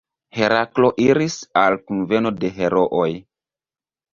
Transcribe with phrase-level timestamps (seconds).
[0.37, 3.09] Heraklo iris al kunveno de herooj.